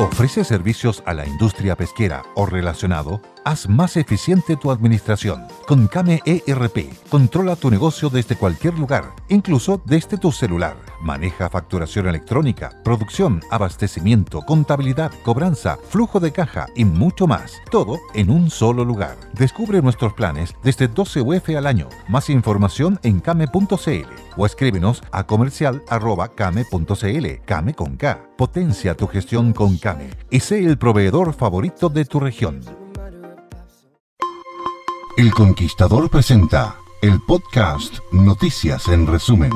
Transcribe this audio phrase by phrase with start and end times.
[0.00, 3.20] ¿Ofrece servicios a la industria pesquera o relacionado?
[3.44, 5.48] Haz más eficiente tu administración.
[5.66, 10.76] Con Came ERP, controla tu negocio desde cualquier lugar, incluso desde tu celular.
[11.00, 17.54] Maneja facturación electrónica, producción, abastecimiento, contabilidad, cobranza, flujo de caja y mucho más.
[17.70, 19.16] Todo en un solo lugar.
[19.32, 21.88] Descubre nuestros planes desde 12 UF al año.
[22.08, 24.06] Más información en came.cl
[24.36, 27.26] o escríbenos a comercial.came.cl.
[27.44, 28.28] Came con K.
[28.36, 32.60] Potencia tu gestión con Came y sé el proveedor favorito de tu región.
[35.16, 39.50] El Conquistador presenta el podcast Noticias en Resumen.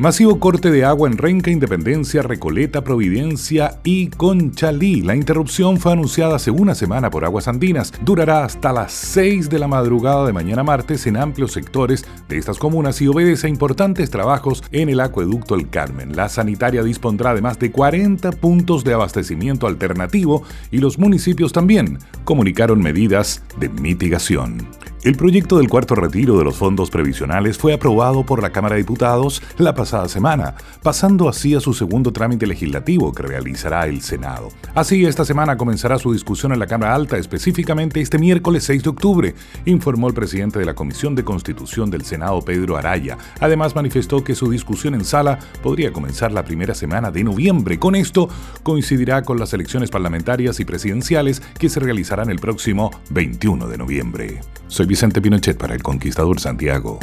[0.00, 5.02] Masivo corte de agua en Renca, Independencia, Recoleta, Providencia y Conchalí.
[5.02, 7.92] La interrupción fue anunciada hace una semana por Aguas Andinas.
[8.00, 12.58] Durará hasta las 6 de la madrugada de mañana martes en amplios sectores de estas
[12.58, 16.16] comunas y obedece a importantes trabajos en el acueducto El Carmen.
[16.16, 21.98] La sanitaria dispondrá de más de 40 puntos de abastecimiento alternativo y los municipios también
[22.24, 24.66] comunicaron medidas de mitigación.
[25.02, 28.82] El proyecto del cuarto retiro de los fondos previsionales fue aprobado por la Cámara de
[28.82, 34.50] Diputados la pasada semana, pasando así a su segundo trámite legislativo que realizará el Senado.
[34.74, 38.90] Así, esta semana comenzará su discusión en la Cámara Alta, específicamente este miércoles 6 de
[38.90, 39.34] octubre,
[39.64, 43.16] informó el presidente de la Comisión de Constitución del Senado, Pedro Araya.
[43.40, 47.78] Además, manifestó que su discusión en sala podría comenzar la primera semana de noviembre.
[47.78, 48.28] Con esto,
[48.62, 54.40] coincidirá con las elecciones parlamentarias y presidenciales que se realizarán el próximo 21 de noviembre.
[54.70, 57.00] Soy Vicente Pinochet para El Conquistador Santiago.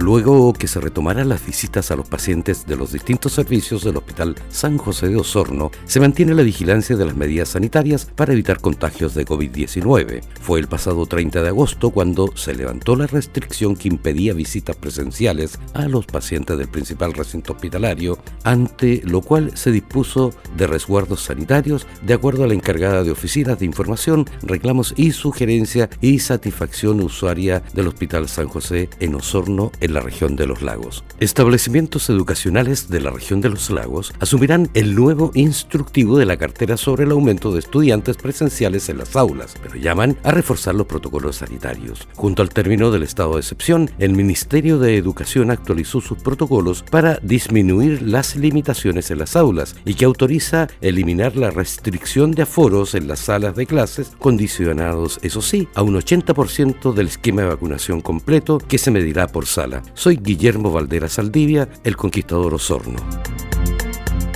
[0.00, 4.34] Luego que se retomaran las visitas a los pacientes de los distintos servicios del Hospital
[4.48, 9.14] San José de Osorno, se mantiene la vigilancia de las medidas sanitarias para evitar contagios
[9.14, 10.22] de COVID-19.
[10.40, 15.58] Fue el pasado 30 de agosto cuando se levantó la restricción que impedía visitas presenciales
[15.74, 21.86] a los pacientes del principal recinto hospitalario, ante lo cual se dispuso de resguardos sanitarios
[22.00, 27.62] de acuerdo a la encargada de oficinas de información, reclamos y sugerencia y satisfacción usuaria
[27.74, 31.04] del Hospital San José en Osorno, en la región de los lagos.
[31.18, 36.76] Establecimientos educacionales de la región de los lagos asumirán el nuevo instructivo de la cartera
[36.76, 41.36] sobre el aumento de estudiantes presenciales en las aulas, pero llaman a reforzar los protocolos
[41.36, 42.06] sanitarios.
[42.14, 47.18] Junto al término del estado de excepción, el Ministerio de Educación actualizó sus protocolos para
[47.22, 53.08] disminuir las limitaciones en las aulas y que autoriza eliminar la restricción de aforos en
[53.08, 58.58] las salas de clases, condicionados, eso sí, a un 80% del esquema de vacunación completo
[58.58, 59.69] que se medirá por sala.
[59.94, 62.98] Soy Guillermo Valdera Saldivia, el conquistador Osorno.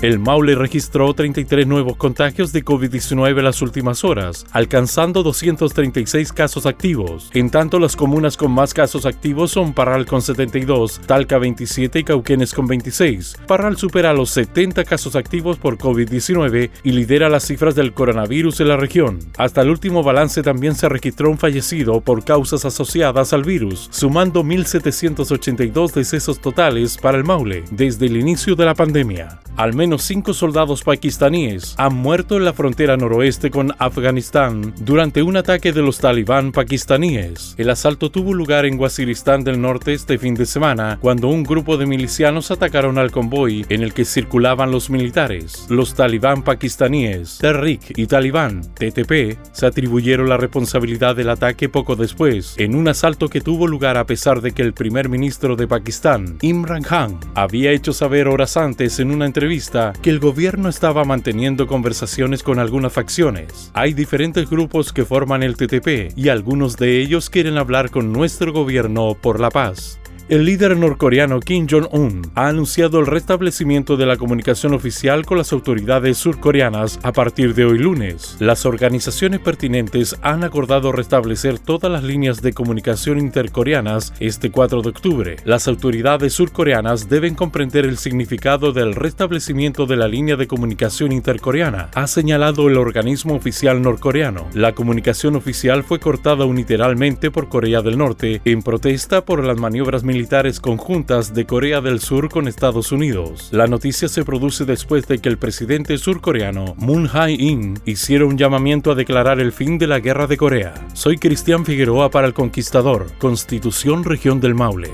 [0.05, 6.67] El Maule registró 33 nuevos contagios de COVID-19 en las últimas horas, alcanzando 236 casos
[6.67, 7.31] activos.
[7.33, 12.05] En tanto, las comunas con más casos activos son Parral con 72, Talca 27 y
[12.05, 13.39] Cauquenes con 26.
[13.47, 18.69] Parral supera los 70 casos activos por COVID-19 y lidera las cifras del coronavirus en
[18.69, 19.21] la región.
[19.39, 24.45] Hasta el último balance también se registró un fallecido por causas asociadas al virus, sumando
[24.45, 29.41] 1.782 decesos totales para el Maule desde el inicio de la pandemia.
[29.57, 35.37] Al menos cinco soldados pakistaníes han muerto en la frontera noroeste con Afganistán durante un
[35.37, 37.55] ataque de los talibán pakistaníes.
[37.59, 41.77] El asalto tuvo lugar en Waziristán del Norte este fin de semana, cuando un grupo
[41.77, 45.67] de milicianos atacaron al convoy en el que circulaban los militares.
[45.69, 52.55] Los talibán pakistaníes, Tehrik y Talibán, TTP, se atribuyeron la responsabilidad del ataque poco después,
[52.59, 56.39] en un asalto que tuvo lugar a pesar de que el primer ministro de Pakistán,
[56.41, 61.67] Imran Khan, había hecho saber horas antes en una entrevista que el gobierno estaba manteniendo
[61.67, 63.71] conversaciones con algunas facciones.
[63.75, 68.53] Hay diferentes grupos que forman el TTP y algunos de ellos quieren hablar con nuestro
[68.53, 69.99] gobierno por la paz.
[70.27, 75.53] El líder norcoreano Kim Jong-un ha anunciado el restablecimiento de la comunicación oficial con las
[75.53, 78.39] autoridades surcoreanas a partir de hoy lunes.
[78.41, 84.89] Las organizaciones pertinentes han acordado restablecer todas las líneas de comunicación intercoreanas este 4 de
[84.89, 85.37] octubre.
[85.45, 91.91] Las autoridades surcoreanas deben comprender el significado del restablecimiento de la línea de comunicación intercoreana,
[91.95, 94.47] ha señalado el organismo oficial norcoreano.
[94.55, 100.03] La comunicación oficial fue cortada unilateralmente por Corea del Norte en protesta por las maniobras
[100.03, 103.49] militares militares conjuntas de Corea del Sur con Estados Unidos.
[103.51, 108.93] La noticia se produce después de que el presidente surcoreano Moon Jae-in hiciera un llamamiento
[108.93, 110.73] a declarar el fin de la guerra de Corea.
[110.93, 114.93] Soy Cristian Figueroa para El Conquistador, Constitución Región del Maule.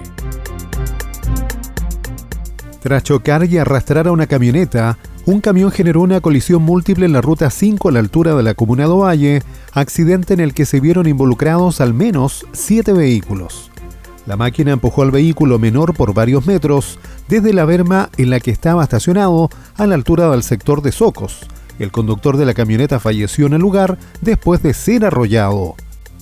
[2.81, 4.96] Tras chocar y arrastrar a una camioneta,
[5.26, 8.55] un camión generó una colisión múltiple en la ruta 5 a la altura de la
[8.55, 9.43] comuna Valle,
[9.75, 13.69] accidente en el que se vieron involucrados al menos siete vehículos.
[14.31, 18.53] La máquina empujó al vehículo menor por varios metros desde la berma en la que
[18.53, 21.41] estaba estacionado a la altura del sector de Socos.
[21.81, 25.75] El conductor de la camioneta falleció en el lugar después de ser arrollado.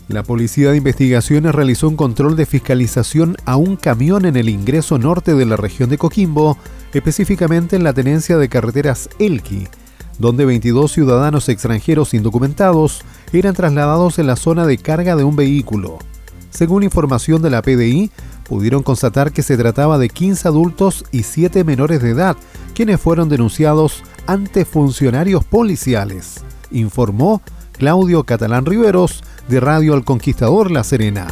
[0.08, 4.96] La Policía de Investigaciones realizó un control de fiscalización a un camión en el ingreso
[4.96, 6.56] norte de la región de Coquimbo,
[6.94, 9.68] específicamente en la tenencia de carreteras Elqui,
[10.18, 13.02] donde 22 ciudadanos extranjeros indocumentados
[13.34, 15.98] eran trasladados en la zona de carga de un vehículo.
[16.58, 18.10] Según información de la PDI,
[18.48, 22.36] pudieron constatar que se trataba de 15 adultos y 7 menores de edad,
[22.74, 30.82] quienes fueron denunciados ante funcionarios policiales, informó Claudio Catalán Riveros de Radio El Conquistador La
[30.82, 31.28] Serena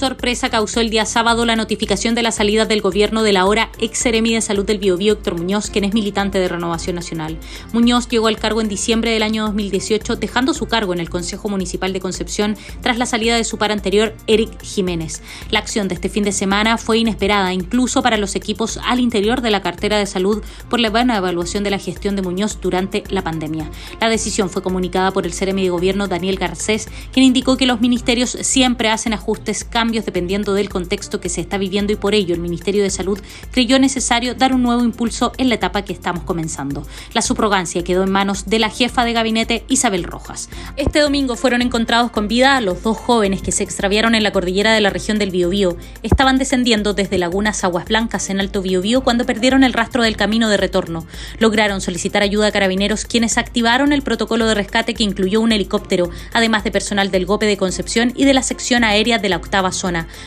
[0.00, 3.70] sorpresa causó el día sábado la notificación de la salida del gobierno de la ahora
[3.78, 7.36] ex seremi de salud del Biobío, Héctor Muñoz, quien es militante de Renovación Nacional.
[7.74, 11.50] Muñoz llegó al cargo en diciembre del año 2018, dejando su cargo en el Consejo
[11.50, 15.20] Municipal de Concepción tras la salida de su par anterior, Eric Jiménez.
[15.50, 19.42] La acción de este fin de semana fue inesperada, incluso para los equipos al interior
[19.42, 23.04] de la cartera de salud, por la buena evaluación de la gestión de Muñoz durante
[23.10, 23.70] la pandemia.
[24.00, 27.82] La decisión fue comunicada por el seremi de gobierno Daniel Garcés, quien indicó que los
[27.82, 32.34] ministerios siempre hacen ajustes, cambios dependiendo del contexto que se está viviendo y por ello
[32.34, 33.20] el Ministerio de Salud
[33.50, 36.86] creyó necesario dar un nuevo impulso en la etapa que estamos comenzando.
[37.12, 40.48] La subrogancia quedó en manos de la jefa de gabinete Isabel Rojas.
[40.76, 44.72] Este domingo fueron encontrados con vida los dos jóvenes que se extraviaron en la cordillera
[44.72, 45.76] de la región del Biobío.
[46.02, 50.48] Estaban descendiendo desde lagunas Aguas Blancas en Alto Biobío cuando perdieron el rastro del camino
[50.48, 51.04] de retorno.
[51.38, 56.10] Lograron solicitar ayuda a carabineros quienes activaron el protocolo de rescate que incluyó un helicóptero,
[56.32, 59.72] además de personal del GOPE de Concepción y de la sección aérea de la octava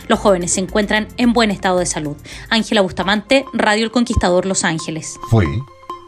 [0.07, 2.15] Los jóvenes se encuentran en buen estado de salud.
[2.49, 5.19] Ángela Bustamante, Radio El Conquistador Los Ángeles.
[5.29, 5.45] Fue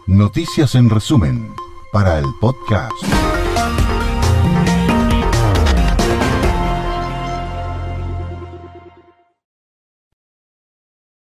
[0.07, 1.51] Noticias en resumen
[1.91, 2.93] para el podcast.